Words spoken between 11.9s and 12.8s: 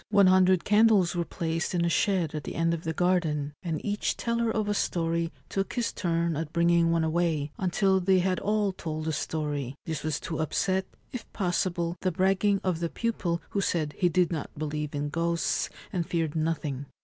the bragging of